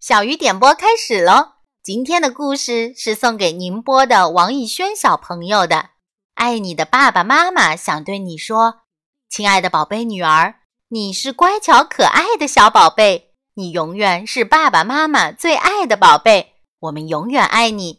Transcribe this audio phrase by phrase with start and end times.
[0.00, 1.54] 小鱼点播开始喽！
[1.82, 5.90] 今天的故事是送给宁波的王艺轩小朋友的。
[6.34, 8.82] 爱你的爸爸妈妈想对你说
[9.28, 16.54] ：“亲爱的宝贝女儿，你是乖巧可爱的小宝贝，你永远是爸爸妈妈最爱的宝贝。
[16.78, 17.98] 我们永远爱你。”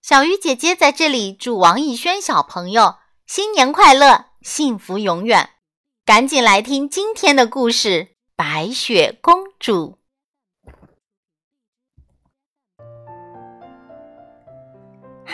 [0.00, 5.50] 小鱼姐姐在这里祝王艺轩小朋友新年快乐，幸福永远。
[6.04, 7.88] 赶紧来听今天的故事
[8.36, 9.98] 《白雪公主》。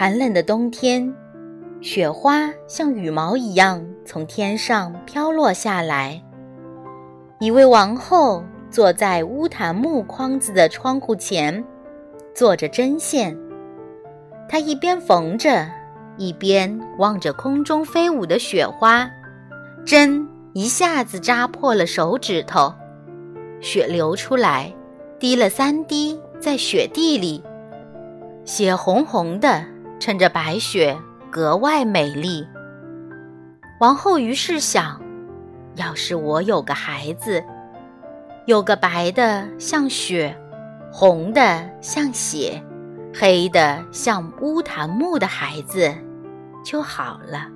[0.01, 1.13] 寒冷的冬天，
[1.81, 6.23] 雪花像羽毛一样从天上飘落下来。
[7.41, 11.65] 一位王后坐在乌檀木框子的窗户前，
[12.33, 13.37] 做着针线。
[14.49, 15.67] 她一边缝着，
[16.17, 19.11] 一边望着空中飞舞的雪花。
[19.85, 22.73] 针一下子扎破了手指头，
[23.61, 24.73] 血流出来，
[25.19, 27.43] 滴了三滴在雪地里，
[28.45, 29.65] 血红红的。
[29.99, 30.97] 趁着白雪
[31.31, 32.47] 格外美丽，
[33.81, 35.01] 王后于是想：
[35.75, 37.43] 要是我有个孩子，
[38.47, 40.37] 有个白的像雪、
[40.93, 42.63] 红的像血、
[43.13, 45.93] 黑的像乌檀木的孩子
[46.65, 47.49] 就好了。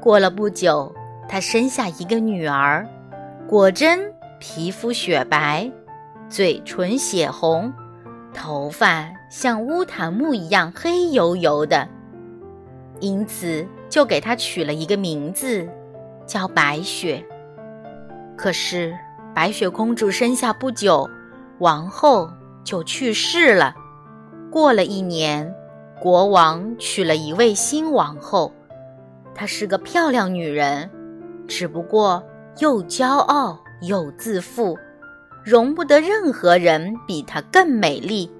[0.00, 0.94] 过了不久，
[1.26, 2.86] 她生下一个女儿，
[3.48, 5.70] 果真皮肤雪白，
[6.28, 7.72] 嘴唇血红。
[8.34, 11.88] 头发像乌檀木一样黑油油的，
[13.00, 15.66] 因此就给她取了一个名字，
[16.26, 17.24] 叫白雪。
[18.36, 18.94] 可是
[19.34, 21.08] 白雪公主生下不久，
[21.60, 22.28] 王后
[22.64, 23.74] 就去世了。
[24.50, 25.54] 过了一年，
[26.00, 28.52] 国王娶了一位新王后，
[29.34, 30.90] 她是个漂亮女人，
[31.46, 32.22] 只不过
[32.58, 34.76] 又骄傲又自负。
[35.44, 38.30] 容不得任何人比她更美丽。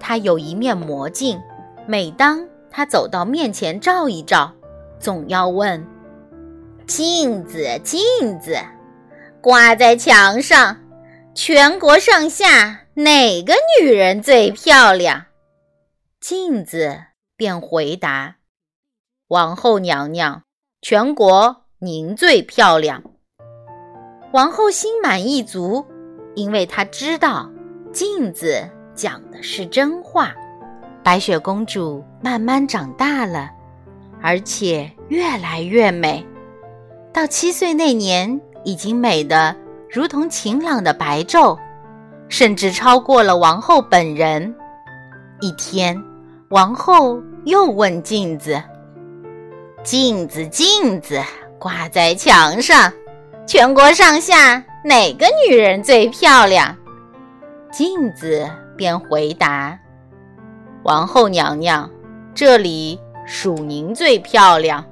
[0.00, 1.40] 她有一面魔镜，
[1.86, 4.52] 每当她走到面前照一照，
[4.98, 5.86] 总要问
[6.86, 8.00] ：“镜子，镜
[8.40, 8.56] 子，
[9.40, 10.76] 挂在墙上，
[11.34, 15.26] 全国上下哪个女人最漂亮？”
[16.20, 16.98] 镜子
[17.36, 18.36] 便回答
[19.28, 20.42] ：“王后娘娘，
[20.80, 23.04] 全国您最漂亮。”
[24.32, 25.86] 王后心满意足。
[26.34, 27.50] 因为她知道
[27.92, 30.32] 镜子讲的是真话，
[31.02, 33.50] 白雪公主慢慢长大了，
[34.20, 36.26] 而且越来越美。
[37.12, 39.54] 到七岁那年，已经美得
[39.90, 41.58] 如同晴朗的白昼，
[42.28, 44.54] 甚至超过了王后本人。
[45.40, 46.02] 一天，
[46.48, 48.62] 王后又问镜子
[49.84, 51.20] ：“镜子，镜子，
[51.58, 52.90] 挂在墙上，
[53.46, 56.76] 全国上下。”哪个女人最漂亮？
[57.70, 59.78] 镜子便回答
[60.82, 61.88] ：“王后娘娘，
[62.34, 64.84] 这里属您最漂亮。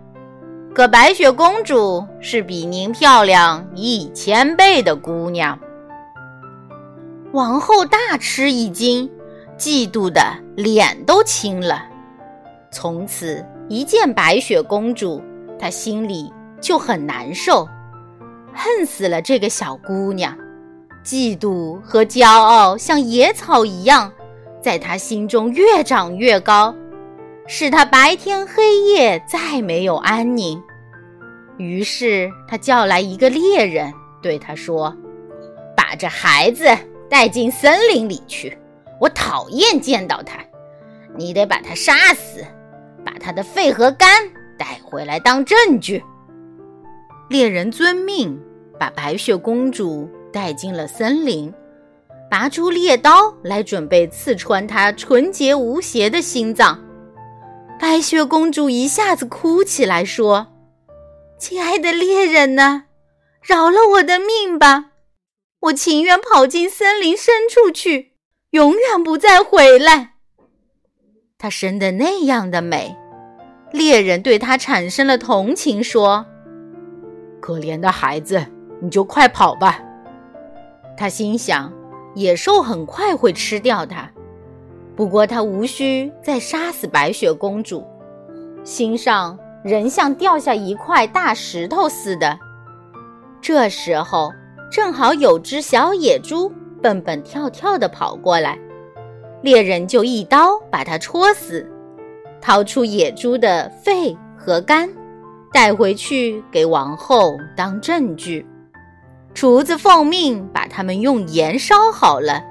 [0.72, 5.58] 可白雪公主是比您漂亮一千倍的姑娘。”
[7.34, 9.10] 王后大吃一惊，
[9.58, 10.22] 嫉妒的
[10.54, 11.82] 脸都青了。
[12.70, 15.20] 从此一见白雪公主，
[15.58, 17.68] 她心里就很难受。
[18.54, 20.36] 恨死了这个小姑娘，
[21.04, 24.12] 嫉妒和骄傲像野草一样，
[24.62, 26.74] 在她心中越长越高，
[27.46, 30.62] 使她白天黑夜再没有安宁。
[31.56, 34.96] 于是他叫来一个猎人，对他说
[35.76, 36.64] ：“把这孩子
[37.08, 38.56] 带进森林里去，
[38.98, 40.38] 我讨厌见到他。
[41.14, 42.42] 你得把他杀死，
[43.04, 44.08] 把他的肺和肝
[44.58, 46.02] 带回来当证据。”
[47.30, 48.36] 猎人遵命，
[48.76, 51.54] 把白雪公主带进了森林，
[52.28, 56.84] 拔出猎刀来准备刺穿她纯洁无邪的心脏。
[57.78, 60.48] 白雪公主一下子哭起来，说
[61.38, 62.86] ：“亲爱的猎人呐，
[63.40, 64.86] 饶了我的命吧！
[65.60, 68.14] 我情愿跑进森林深处去，
[68.50, 70.14] 永远不再回来。”
[71.38, 72.96] 她生得那样的美，
[73.70, 76.26] 猎人对她产生了同情，说。
[77.50, 78.40] 可怜的孩子，
[78.80, 79.80] 你就快跑吧！
[80.96, 81.72] 他心想，
[82.14, 84.08] 野兽很快会吃掉他。
[84.94, 87.84] 不过他无需再杀死白雪公主，
[88.62, 92.38] 心上仍像掉下一块大石头似的。
[93.40, 94.30] 这时候，
[94.70, 98.56] 正好有只小野猪蹦蹦跳跳地跑过来，
[99.42, 101.68] 猎人就一刀把它戳死，
[102.40, 104.88] 掏出野猪的肺和肝。
[105.52, 108.46] 带回去给王后当证据。
[109.34, 112.42] 厨子奉命把它们用盐烧好了，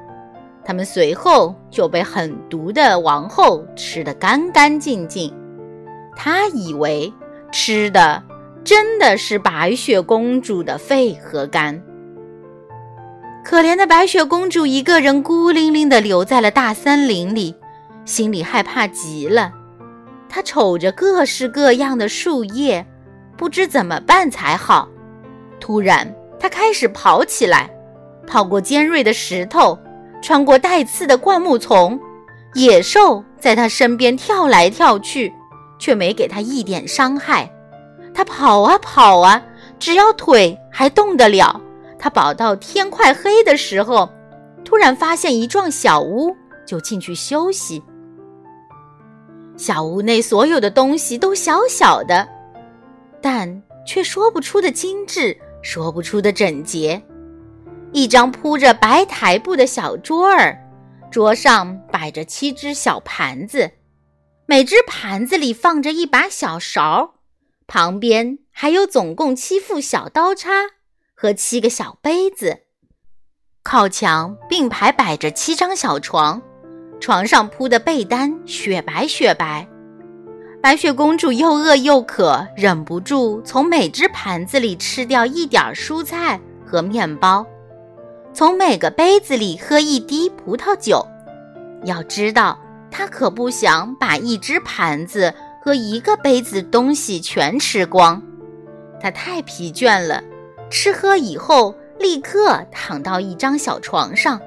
[0.64, 5.34] 他们随后就被狠毒的王后吃得干干净净。
[6.16, 7.14] 她以为
[7.52, 8.24] 吃的
[8.64, 11.82] 真的是白雪公主的肺和肝。
[13.44, 17.56] 可怜的白雪公主一个人孤零零地留在了大森林里，
[18.06, 19.54] 心里害怕极了。
[20.30, 22.86] 他瞅着各式各样的树叶，
[23.36, 24.88] 不知怎么办才好。
[25.60, 27.70] 突然，他开始跑起来，
[28.28, 29.78] 跑过尖锐的石头，
[30.22, 32.00] 穿过带刺的灌木丛。
[32.54, 35.34] 野兽在他身边跳来跳去，
[35.78, 37.52] 却没给他一点伤害。
[38.14, 39.44] 他跑啊跑啊，
[39.80, 41.60] 只要腿还动得了。
[41.98, 44.10] 他跑到天快黑的时候，
[44.64, 46.36] 突然发现一幢小屋，
[46.66, 47.84] 就进去休息。
[49.60, 52.26] 小屋内所有的东西都小小的，
[53.22, 57.04] 但却说不出的精致，说不出的整洁。
[57.92, 60.58] 一张铺着白台布的小桌儿，
[61.12, 63.70] 桌上摆着七只小盘子，
[64.46, 67.16] 每只盘子里放着一把小勺，
[67.68, 70.52] 旁边还有总共七副小刀叉。
[71.14, 72.62] 和七个小杯子，
[73.62, 76.42] 靠墙并排摆着七张小床，
[77.00, 79.68] 床上铺的被单雪白雪白。
[80.62, 87.46] 白雪公主又饿又渴，忍不住从每只盘子里吃掉一点蔬菜和面包，
[88.34, 91.06] 从每个杯子里喝一滴葡萄酒。
[91.86, 92.60] 要知道，
[92.92, 98.22] 她可不想把一只盘子和一个杯子东西全吃光。
[99.00, 100.22] 她太疲倦了。
[100.70, 104.40] 吃喝以后，立刻躺到一张小床上，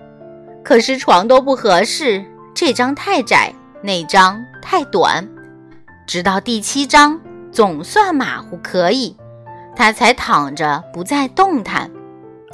[0.62, 3.52] 可是床都不合适，这张太窄，
[3.82, 5.28] 那张太短。
[6.06, 7.18] 直到第七张
[7.50, 9.16] 总算马虎可以，
[9.74, 11.90] 他才躺着不再动弹，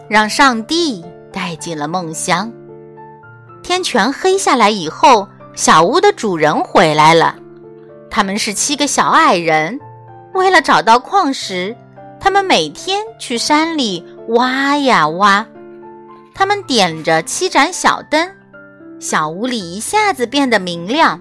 [0.08, 2.52] 让上帝带进了梦乡。
[3.62, 7.34] 天全黑下来以后，小屋的主人回来了，
[8.10, 9.80] 他们是七个小矮人，
[10.34, 11.76] 为了找到矿石。
[12.20, 15.46] 他们每天去山里挖呀挖，
[16.34, 18.28] 他们点着七盏小灯，
[19.00, 21.20] 小屋里一下子变得明亮。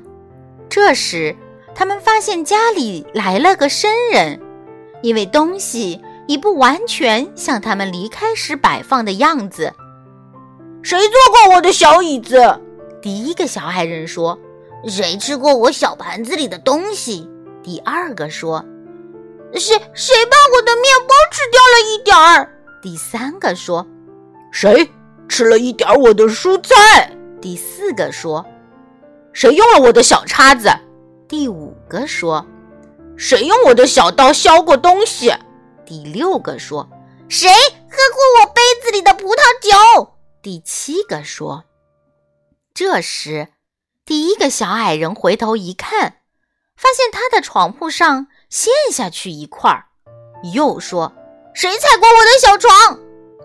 [0.69, 1.35] 这时，
[1.75, 4.39] 他们发现家里来了个生人，
[5.01, 9.73] 因为东西已不完全像他们离开时摆放的样子。
[10.81, 12.59] 谁坐过我的小椅子？
[13.01, 14.37] 第一个小矮人说。
[14.87, 17.27] 谁吃过我小盘子里的东西？
[17.63, 18.63] 第二个说。
[19.53, 22.49] 谁谁把我的面包吃掉了一点儿？
[22.81, 23.85] 第三个说
[24.51, 24.87] ：“谁
[25.27, 28.45] 吃了一点我的蔬菜？”第四个说
[29.33, 30.69] ：“谁用了我的小叉子？”
[31.27, 32.45] 第五个说
[33.17, 35.33] ：“谁用我的小刀削过东西？”
[35.85, 36.89] 第六个说
[37.29, 37.55] ：“谁喝
[38.13, 41.63] 过我杯子里的葡萄酒？”第七个说。
[42.73, 43.49] 这时，
[44.05, 46.17] 第一个小矮人回头一看，
[46.75, 48.27] 发现他的床铺上。
[48.49, 49.87] 陷下去一块儿，
[50.53, 51.11] 又说
[51.53, 52.97] ：“谁踩过我的小床？”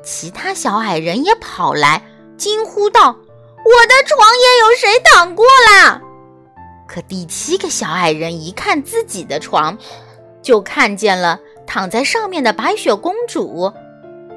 [0.04, 2.00] 其他小矮人也跑来，
[2.36, 3.16] 惊呼道
[3.64, 6.00] ：“我的床也有谁躺过啦？”
[6.86, 9.78] 可第七个小矮人一看自己的床，
[10.42, 13.72] 就看见了躺在上面的白雪公主。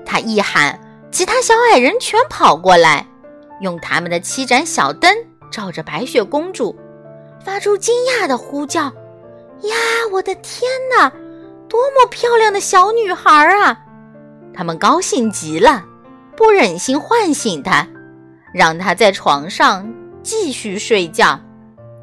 [0.05, 0.79] 他一喊，
[1.11, 3.05] 其他小矮人全跑过来，
[3.59, 5.13] 用他们的七盏小灯
[5.51, 6.75] 照着白雪公主，
[7.43, 8.83] 发出惊讶的呼叫。
[8.83, 9.75] 呀，
[10.11, 11.09] 我的天哪，
[11.67, 13.79] 多么漂亮的小女孩啊！
[14.53, 15.83] 他们高兴极了，
[16.37, 17.85] 不忍心唤醒她，
[18.55, 19.85] 让他在床上
[20.23, 21.37] 继续睡觉。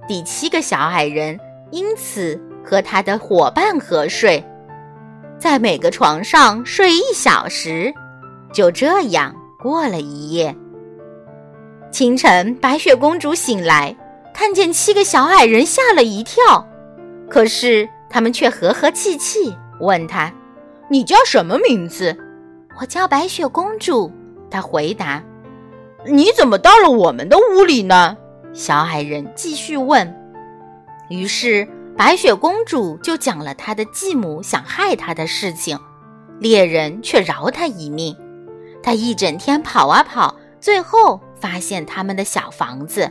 [0.06, 1.40] 第七个小矮人
[1.70, 4.44] 因此和他的伙伴合睡，
[5.38, 7.90] 在每个床上睡一小时，
[8.52, 10.54] 就这样过了一夜。
[11.90, 13.96] 清晨，白雪公主醒来，
[14.34, 16.68] 看见七个小矮人，吓了一跳。
[17.30, 20.30] 可是他们却和和气气，问他
[20.90, 22.14] ：“你叫什么名字
[22.78, 24.12] ？”“我叫白雪公主。”
[24.50, 25.22] 他回答。
[26.06, 28.16] “你怎么到了我们的屋里呢？”
[28.52, 30.14] 小矮人继续问。
[31.08, 31.66] 于是
[31.96, 35.78] 白雪公主就讲了她的继母想害她的事情，
[36.38, 38.16] 猎人却饶她一命。
[38.82, 43.10] 她一整天跑啊跑，最后发现他们的小房子。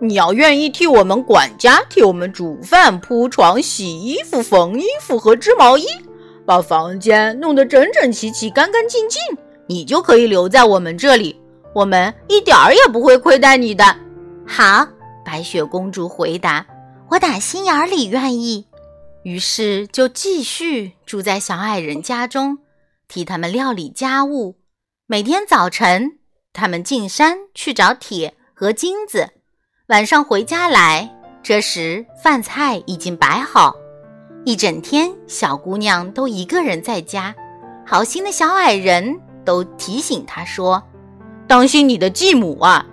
[0.00, 5.86] 你要愿意替我们管家，替我们煮饭、铺床、洗衣服、缝衣服和织毛衣，
[6.44, 9.20] 把房间弄得整整齐齐、干干净净，
[9.66, 11.39] 你就可以留在我们这里。
[11.74, 13.84] 我们一点儿也不会亏待你的。
[14.46, 14.86] 好，
[15.24, 16.66] 白雪公主回答
[17.10, 18.66] ：“我打心眼里愿意。”
[19.24, 22.58] 于是就继续住在小矮人家中，
[23.08, 24.56] 替他们料理家务。
[25.06, 26.18] 每天早晨，
[26.52, 28.34] 他们进山去找铁。
[28.52, 29.26] 和金子。
[29.86, 31.10] 晚上回家来，
[31.42, 33.74] 这时饭菜已经摆好。
[34.44, 37.34] 一整天，小姑娘都一个人在家。
[37.86, 40.82] 好心的小矮人都提醒她说
[41.50, 42.86] ：“当心你的继母啊，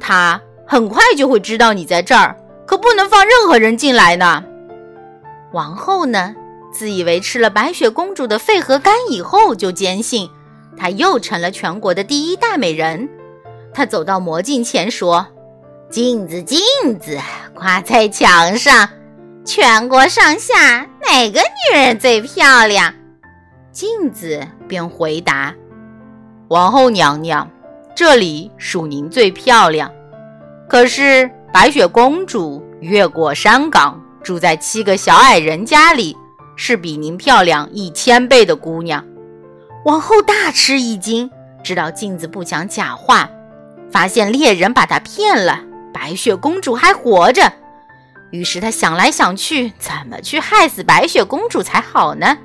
[0.00, 2.36] 她很快就会知道你在这儿，
[2.66, 4.42] 可不能放任何人进来呢。”
[5.54, 6.34] 王后呢，
[6.72, 10.28] 自以为吃了白雪公主的肺和肝以后，就坚信
[10.76, 13.08] 她又成了全国的第一大美人。
[13.72, 15.24] 她走到魔镜前说
[15.88, 16.58] ：“镜子，镜
[16.98, 17.16] 子，
[17.54, 18.88] 挂在墙上。”
[19.46, 22.92] 全国上下哪个女人最漂亮？
[23.70, 25.54] 镜子便回答
[26.50, 27.48] ：“王后娘娘，
[28.00, 29.92] 这里属您最漂亮。
[30.66, 36.16] 可是白雪公主越过山岗，住在七个小矮人家里，
[36.56, 39.04] 是比您漂亮一千倍的姑娘。”
[39.84, 41.30] 王后大吃一惊，
[41.62, 43.28] 知道镜子不讲假话，
[43.90, 45.60] 发现猎人把她骗了，
[45.92, 47.52] 白雪公主还活着。
[48.30, 52.38] 于是他想来想去，怎么去害死白雪公主才好呢？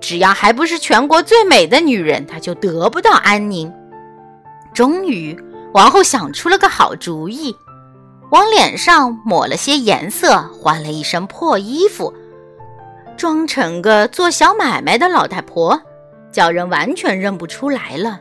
[0.00, 3.72] 只要还不是全国最美的女人，她就得不到安宁。
[4.74, 5.38] 终于，
[5.74, 7.56] 王后想出了个好主意，
[8.30, 12.12] 往脸上抹了些颜色，换了一身破衣服，
[13.16, 15.80] 装成个做小买卖的老太婆，
[16.30, 18.20] 叫人完全认不出来了。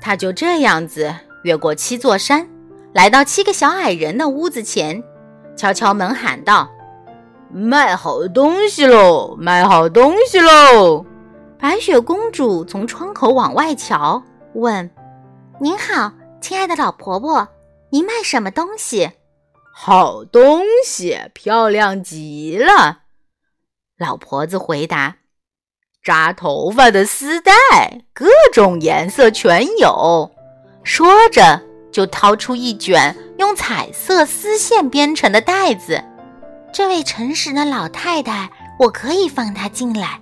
[0.00, 1.12] 她就这样子
[1.42, 2.48] 越过七座山，
[2.92, 5.02] 来到七个小矮人的屋子前。
[5.56, 6.70] 敲敲门，喊道
[7.50, 9.34] ：“卖好东西喽！
[9.36, 11.04] 卖好东西喽！”
[11.58, 14.22] 白雪公主从窗口往外瞧，
[14.54, 14.88] 问
[15.60, 17.48] ：“您好，亲爱的老婆婆，
[17.90, 19.10] 您卖什么东西
[19.74, 23.00] ？”“好东西，漂亮极了。”
[23.98, 25.16] 老婆子回答
[26.02, 27.52] ：“扎头发的丝带，
[28.12, 30.30] 各种颜色全有。”
[30.84, 31.62] 说着。
[31.90, 36.04] 就掏出一卷用彩色丝线编成的袋子，
[36.70, 38.48] 这位诚实的老太太，
[38.78, 40.20] 我可以放她进来。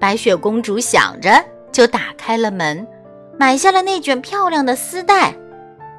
[0.00, 2.84] 白雪公主想着，就打开了门，
[3.40, 5.34] 买下了那卷漂亮的丝带。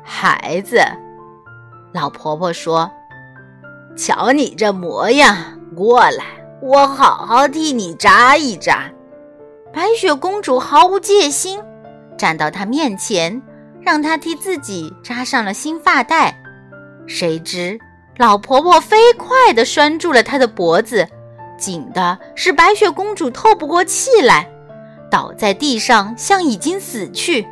[0.04, 0.80] 孩子，
[1.92, 2.92] 老婆婆说
[3.98, 5.36] ：“瞧你这模样，
[5.76, 6.24] 过来，
[6.62, 8.84] 我好好替你扎一扎。”
[9.74, 11.60] 白雪公主毫无戒心，
[12.16, 13.42] 站到她面前。
[13.82, 16.40] 让她替自己扎上了新发带，
[17.08, 17.80] 谁知
[18.18, 21.08] 老婆婆飞快地拴住了她的脖子，
[21.58, 24.48] 紧的是白雪公主透不过气来，
[25.12, 27.46] 倒在地上像已经死去。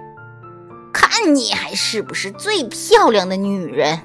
[0.91, 3.99] 看你还是不是最漂亮的女人？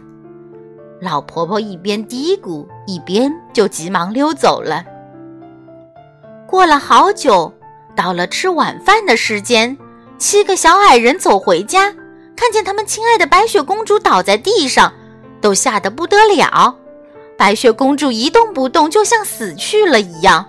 [1.00, 4.84] 老婆婆一边嘀咕，一边就急忙溜走了。
[6.46, 7.52] 过了好久，
[7.96, 9.76] 到了吃晚饭的时间，
[10.18, 11.94] 七个小矮人走回家。
[12.36, 14.92] 看见他们亲爱的白雪公主倒在地上，
[15.40, 16.76] 都吓得不得了。
[17.36, 20.44] 白雪公主一动不动，就像死去了一样。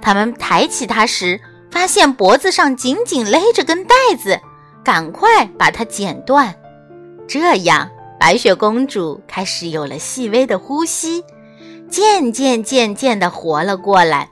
[0.00, 1.40] 他们抬起她时，
[1.76, 4.40] 发现脖子上紧紧勒着根带子，
[4.82, 6.54] 赶快把它剪断。
[7.28, 11.22] 这样，白雪公主开始有了细微的呼吸，
[11.90, 14.26] 渐渐渐渐地活了过来。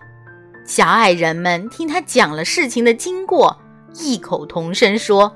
[0.64, 3.54] 小矮人们听她讲了事情的经过，
[3.92, 5.30] 异口同声说。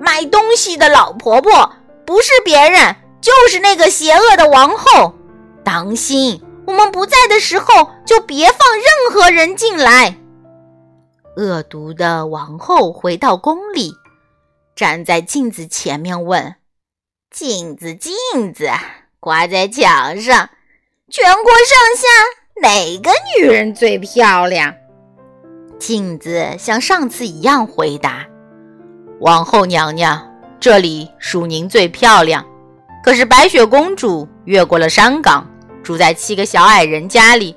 [0.00, 1.70] 买东西的老婆婆
[2.06, 5.14] 不是别人，就是那个邪恶的王后。
[5.62, 10.16] 当心，我们不在的时候，就别放任何人进来。
[11.36, 13.92] 恶毒的王后回到宫里，
[14.74, 16.56] 站在镜子前面问
[17.30, 18.68] ：“镜子，镜子，
[19.20, 20.50] 挂在墙上，
[21.08, 22.08] 全国上下
[22.62, 24.74] 哪个女人最漂亮？”
[25.78, 28.26] 镜子像上次一样回答。
[29.20, 32.44] 王后娘娘，这里属您最漂亮。
[33.02, 35.48] 可是白雪公主越过了山岗，
[35.82, 37.56] 住在七个小矮人家里，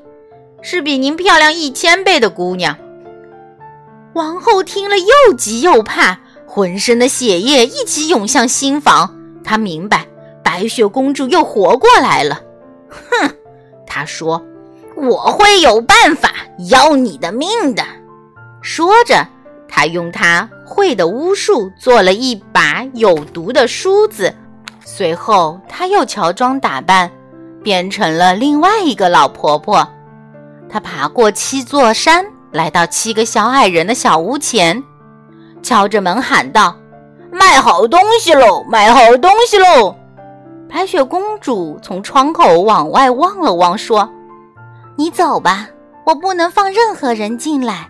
[0.62, 2.78] 是比您漂亮一千倍的姑娘。
[4.14, 9.16] 王后听了又急又怕，浑身的血液一起涌向心房。
[9.44, 10.08] 她明白
[10.44, 12.42] 白雪公主又活过来了。
[12.90, 13.30] 哼，
[13.86, 14.44] 她说
[14.96, 16.32] ：“我会有办法
[16.70, 17.84] 要你的命的。”
[18.62, 19.28] 说着。
[19.76, 24.32] 他用他会的巫术做了一把有毒的梳子，
[24.86, 27.10] 随后他又乔装打扮，
[27.64, 29.90] 变成了另外一个老婆婆。
[30.70, 34.82] 她爬过七座山，来到七个小矮人的小屋前，
[35.64, 36.76] 敲着门喊道
[37.34, 38.64] ：“卖好东西喽！
[38.70, 39.96] 卖好东西喽！”
[40.70, 44.08] 白雪公主从窗口往外望了望，说
[44.96, 45.68] ：“你走吧，
[46.06, 47.90] 我不能放任何人进来。”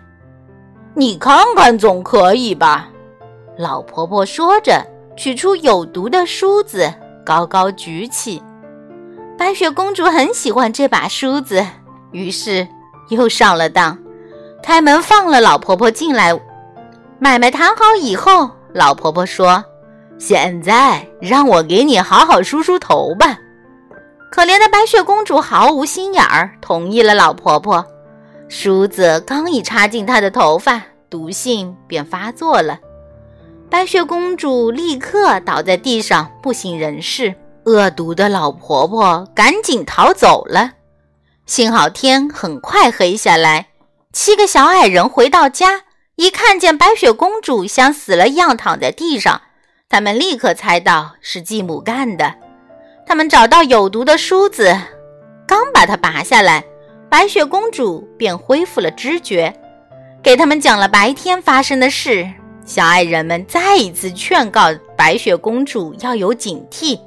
[0.96, 2.88] 你看看总可以吧？
[3.58, 4.82] 老婆婆说着，
[5.16, 6.92] 取出有毒的梳子，
[7.24, 8.42] 高高举起。
[9.36, 11.66] 白雪公主很喜欢这把梳子，
[12.12, 12.66] 于是
[13.08, 13.98] 又上了当，
[14.64, 16.34] 开门放了老婆婆进来。
[17.18, 19.62] 买卖谈好以后，老婆婆说
[20.18, 23.38] ：“现在让我给你好好梳梳头吧。”
[24.32, 27.84] 可怜的白雪公主毫无心眼儿，同意了老婆婆。
[28.48, 30.80] 梳子刚一插进她的头发，
[31.10, 32.78] 毒性便发作了。
[33.68, 37.34] 白雪公主立刻倒在地上，不省人事。
[37.66, 40.72] 恶毒的老婆婆赶紧逃走了。
[41.44, 43.66] 幸好天很快黑下来。
[44.14, 45.82] 七个小矮人回到家，
[46.14, 49.42] 一看见白雪公主像死了一样躺在地上，
[49.88, 52.32] 他们立刻猜到是继母干的。
[53.04, 54.72] 他们找到有毒的梳子，
[55.48, 56.64] 刚把它拔下来，
[57.10, 59.52] 白雪公主便恢复了知觉。
[60.22, 62.24] 给他们讲了白天发生的事。
[62.64, 66.98] 小矮人们再一次劝告白雪公主要有警惕，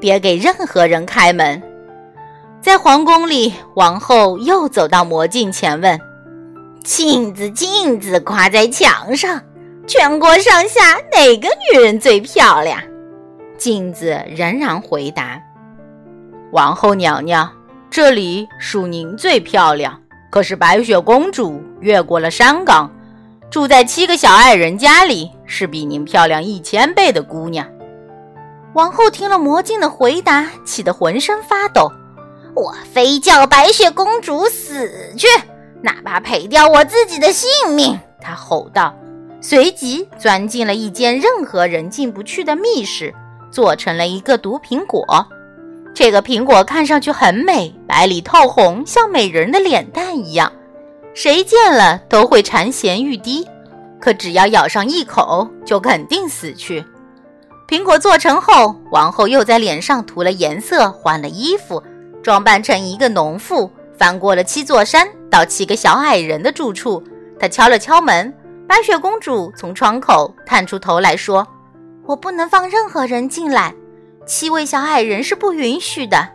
[0.00, 1.62] 别给任何人开门。
[2.62, 6.00] 在皇宫里，王后又走到魔镜前问
[6.82, 9.40] ：“镜子，镜子，挂在墙上，
[9.86, 12.80] 全国上下哪个女人最漂亮？”
[13.58, 15.40] 镜子仍然回答
[16.52, 17.50] ：“王后娘娘，
[17.90, 20.00] 这里属您最漂亮。
[20.30, 22.90] 可是白雪公主越过了山岗。”
[23.50, 27.66] 住在七个小矮人家里，是比您漂亮一千倍的姑娘。
[28.74, 31.90] 王后听了魔镜的回答，气得浑身发抖。
[32.54, 35.26] 我非叫白雪公主死去，
[35.82, 37.98] 哪怕赔掉我自己的性命！
[38.20, 38.94] 他吼道，
[39.40, 43.14] 随即钻进了一间任何人进不去的密室，
[43.50, 45.04] 做成了一个毒苹果。
[45.94, 50.52] 这个苹果看上去很美，白里透红，像美人的脸蛋一样。
[51.14, 53.46] 谁见了都会馋涎欲滴，
[54.00, 56.84] 可只要咬上一口，就肯定死去。
[57.68, 61.82] 苹果做成后，王后又在脸上涂了颜色，换了衣服，
[62.22, 67.02] 装扮成一个农妇，翻过了七座山，到七个小矮人的住处。
[67.38, 68.32] 他敲了敲门，
[68.68, 71.46] 白雪公主从窗口探出头来说
[72.06, 73.74] ：“我不能放任何人进来，
[74.24, 76.28] 七位小矮人是不允许的。”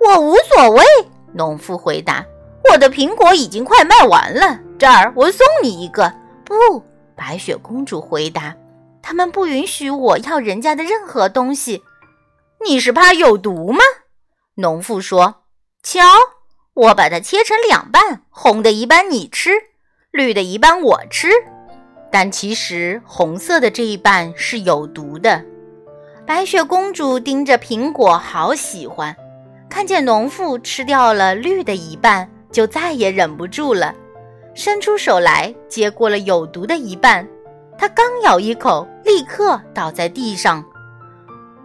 [0.00, 0.84] 我无所谓，
[1.32, 2.24] 农妇回答。
[2.70, 6.12] 我的苹果已经快卖完了，这儿我送你一个。
[6.44, 6.82] 不，
[7.16, 8.54] 白雪公主回答
[9.02, 11.82] ：“他们不允许我要人家的任何东西。”
[12.66, 13.80] 你是怕有毒吗？
[14.56, 15.42] 农妇说
[15.82, 16.00] ：“瞧，
[16.74, 19.50] 我把它切成两半，红的一半你吃，
[20.10, 21.28] 绿的一半我吃。
[22.10, 25.42] 但其实红色的这一半是有毒的。”
[26.26, 29.14] 白雪公主盯着苹果，好喜欢，
[29.68, 32.28] 看见农妇吃掉了绿的一半。
[32.52, 33.92] 就再也忍不住了，
[34.54, 37.26] 伸出手来接过了有毒的一半。
[37.76, 40.64] 她刚咬一口，立刻倒在地上。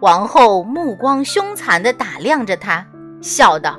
[0.00, 2.84] 王后目光凶残地打量着她，
[3.22, 3.78] 笑道：“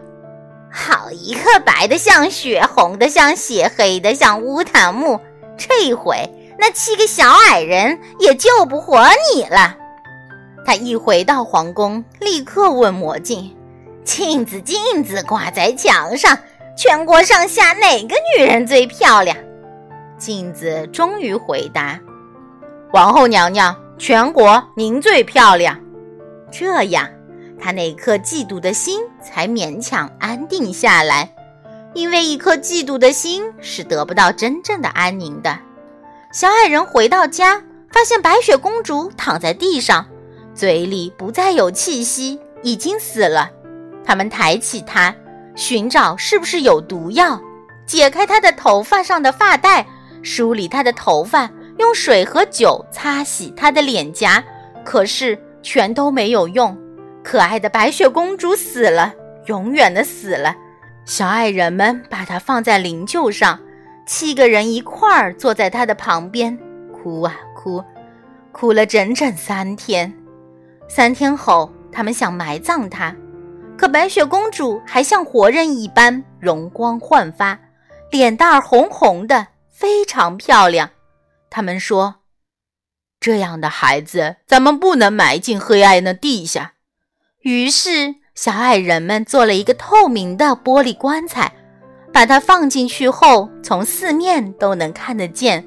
[0.71, 5.19] 好一个白的像雪，红的像血，黑的像乌檀木。
[5.57, 9.75] 这回，那七个小矮人也救不活你了。”
[10.65, 13.55] 他一回到皇宫，立刻问魔镜
[14.05, 16.37] ：“镜子，镜子，挂在墙上。”
[16.77, 19.35] 全国上下哪个女人最漂亮？
[20.17, 21.99] 镜子终于回答
[22.93, 25.77] ：“王后娘娘，全国您最漂亮。”
[26.49, 27.07] 这样，
[27.61, 31.33] 他那颗嫉妒的心才勉强安定下来。
[31.93, 35.57] 因为一颗嫉妒的心是得不到真正的安宁的。
[36.33, 40.05] 小矮人回到家，发现白雪公主躺在地上，
[40.55, 43.51] 嘴里不再有气息，已经死了。
[44.03, 45.13] 他们抬起她。
[45.53, 47.39] 寻找是不是有毒药？
[47.85, 49.85] 解开她的头发上的发带，
[50.23, 54.41] 梳理她的头发，用水和酒擦洗她的脸颊，
[54.85, 56.75] 可是全都没有用。
[57.23, 59.13] 可爱的白雪公主死了，
[59.45, 60.55] 永远的死了。
[61.05, 63.59] 小矮人们把她放在灵柩上，
[64.05, 66.57] 七个人一块儿坐在她的旁边，
[66.91, 67.83] 哭啊哭，
[68.51, 70.11] 哭了整整三天。
[70.87, 73.15] 三天后，他们想埋葬她。
[73.77, 77.59] 可白雪公主还像活人一般容光焕发，
[78.11, 80.89] 脸蛋儿红红的，非常漂亮。
[81.49, 82.15] 他们说
[83.19, 86.73] ：“这样的孩子，咱们不能埋进黑暗的地下。”
[87.41, 91.51] 于是，小矮人们做了一个透明的玻璃棺材，
[92.13, 95.65] 把它放进去后，从四面都能看得见，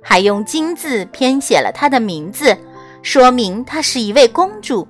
[0.00, 2.56] 还用金字编写了她的名字，
[3.02, 4.86] 说明她是一位公主。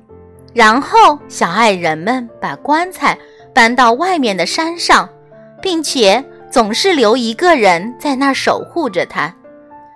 [0.53, 3.19] 然后，小矮人们把棺材
[3.55, 5.09] 搬到外面的山上，
[5.63, 9.35] 并且总是留一个人在那儿守护着它。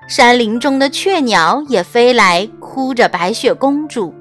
[0.08, 4.14] 山林中的雀鸟也飞来，哭着白雪公主，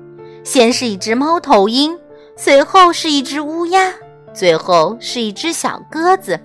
[0.43, 1.97] 先是一只猫头鹰，
[2.43, 3.93] 随后是一只乌鸦，
[4.33, 6.39] 最后是一只小鸽子。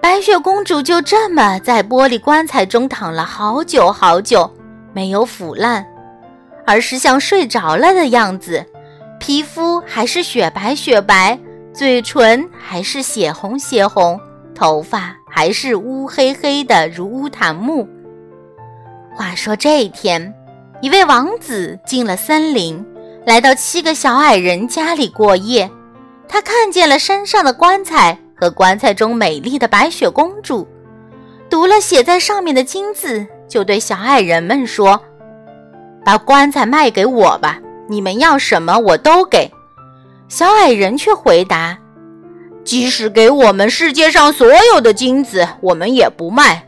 [0.00, 4.52] 白雪公主就这么在玻璃棺材中躺了好久好久，
[4.92, 5.86] 没有腐烂，
[6.66, 8.66] 而是像睡着了的样子，
[9.20, 11.38] 皮肤还是雪白雪白，
[11.72, 14.20] 嘴唇还是血红血红，
[14.52, 17.88] 头发还是乌黑黑的如乌檀木。
[19.14, 20.34] 话说这一天，
[20.80, 22.84] 一位王子进了森林，
[23.24, 25.70] 来到七个小矮人家里过夜，
[26.28, 28.18] 他看见了山上的棺材。
[28.34, 30.66] 和棺材中美丽的白雪公主，
[31.48, 35.00] 读了写在上面的金字，就对小矮人们说
[36.04, 39.48] ：“把棺材卖给我吧，你们要什么我都给。”
[40.26, 41.78] 小矮人却回答
[42.66, 46.66] ：“即使给我们世界上所有的金子，我们也不卖。”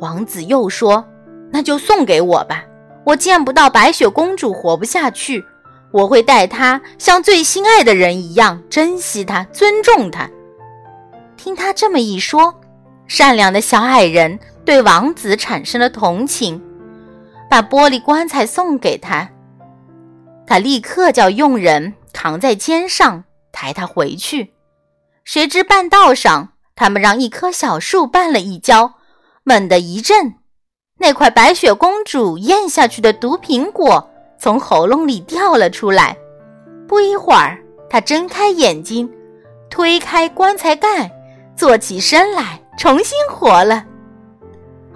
[0.00, 1.04] 王子又说
[1.52, 2.64] ：“那就送给我吧，
[3.04, 5.44] 我见不到白雪公主活不下去，
[5.92, 10.28] 我会待她像最心爱的人一样珍惜她，尊重她。”
[11.36, 12.54] 听他这么一说，
[13.08, 16.62] 善良的小矮人对王子产生了同情，
[17.50, 19.28] 把玻璃棺材送给他。
[20.46, 24.52] 他立刻叫佣人扛在肩上抬他回去。
[25.24, 28.94] 谁知半道上，他们让一棵小树绊了一跤，
[29.42, 30.34] 猛地一震，
[30.98, 34.11] 那块白雪公主咽下去的毒苹果
[34.42, 36.16] 从喉咙里掉了出来。
[36.88, 37.56] 不一会儿，
[37.88, 39.08] 他睁开眼睛，
[39.70, 41.08] 推开棺材盖。
[41.56, 43.84] 坐起身来，重新活了。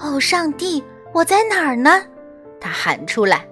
[0.01, 0.83] 哦，上帝，
[1.13, 2.03] 我在哪儿呢？
[2.61, 3.47] 他喊出来。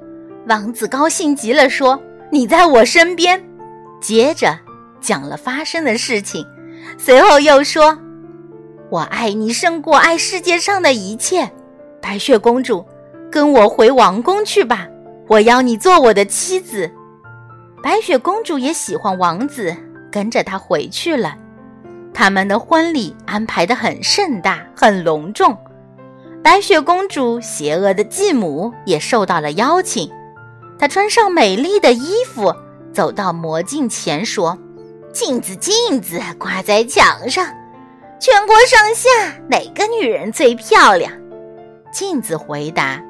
[0.48, 3.40] 王子高兴极了，说：“你在我身边。”
[4.02, 4.58] 接着
[5.00, 6.44] 讲了发生的事情，
[6.98, 7.96] 随后又说
[8.90, 11.48] ：“我爱你胜过爱世界上的一切，
[12.02, 12.84] 白雪公主，
[13.30, 14.88] 跟我回王宫去吧，
[15.28, 16.90] 我要你做我的妻子。”
[17.82, 19.76] 白雪公主也喜欢王子，
[20.10, 21.36] 跟着他回去了。
[22.14, 25.56] 他们的婚礼安排得很盛大、很隆重，
[26.42, 30.10] 白雪公主邪恶的继母也受到了邀请。
[30.78, 32.54] 她穿上美丽的衣服，
[32.92, 34.56] 走到魔镜前说
[35.12, 37.46] ：“镜子，镜子，挂在墙上，
[38.18, 39.08] 全国上下
[39.48, 41.12] 哪个女人最漂亮？”
[41.92, 43.02] 镜子回答：“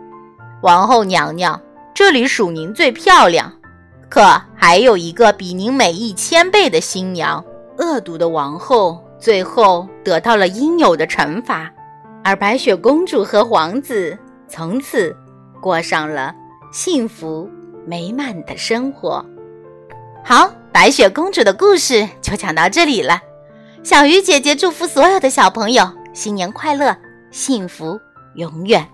[0.62, 1.60] 王后娘娘，
[1.94, 3.52] 这里属您最漂亮，
[4.10, 4.20] 可
[4.56, 7.42] 还有一个比您美一千倍的新娘。”
[7.78, 11.68] 恶毒的王后最后得到了应有的惩罚，
[12.22, 14.16] 而白雪公主和皇子
[14.48, 15.16] 从此
[15.60, 16.32] 过上了
[16.72, 17.50] 幸福
[17.84, 19.24] 美满的生活。
[20.24, 23.20] 好，白雪公主的故事就讲到这里了。
[23.82, 26.96] 小鱼姐姐祝福所有的小朋友新年快乐，
[27.32, 28.00] 幸福
[28.36, 28.88] 永远。